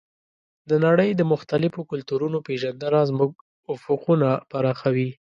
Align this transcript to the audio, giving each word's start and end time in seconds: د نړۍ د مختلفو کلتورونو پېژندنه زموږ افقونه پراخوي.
د 0.69 0.71
نړۍ 0.85 1.09
د 1.15 1.21
مختلفو 1.33 1.81
کلتورونو 1.91 2.37
پېژندنه 2.47 2.99
زموږ 3.09 3.31
افقونه 3.75 4.29
پراخوي. 4.51 5.09